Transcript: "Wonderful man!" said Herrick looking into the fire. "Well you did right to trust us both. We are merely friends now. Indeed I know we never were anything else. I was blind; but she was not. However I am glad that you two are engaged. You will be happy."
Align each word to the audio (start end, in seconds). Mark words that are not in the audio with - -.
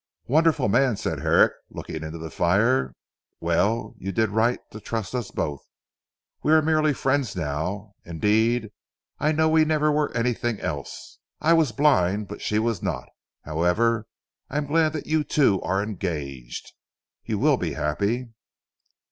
"Wonderful 0.25 0.67
man!" 0.67 0.97
said 0.97 1.19
Herrick 1.19 1.51
looking 1.69 2.01
into 2.03 2.17
the 2.17 2.31
fire. 2.31 2.95
"Well 3.39 3.93
you 3.99 4.11
did 4.11 4.31
right 4.31 4.57
to 4.71 4.79
trust 4.81 5.13
us 5.13 5.29
both. 5.29 5.61
We 6.41 6.51
are 6.53 6.61
merely 6.63 6.91
friends 6.91 7.35
now. 7.35 7.93
Indeed 8.03 8.71
I 9.19 9.31
know 9.31 9.47
we 9.47 9.63
never 9.63 9.91
were 9.91 10.11
anything 10.17 10.59
else. 10.59 11.19
I 11.39 11.53
was 11.53 11.71
blind; 11.71 12.27
but 12.29 12.41
she 12.41 12.57
was 12.57 12.81
not. 12.81 13.09
However 13.43 14.07
I 14.49 14.57
am 14.57 14.65
glad 14.65 14.93
that 14.93 15.05
you 15.05 15.23
two 15.23 15.61
are 15.61 15.83
engaged. 15.83 16.73
You 17.23 17.37
will 17.37 17.57
be 17.57 17.73
happy." 17.73 18.29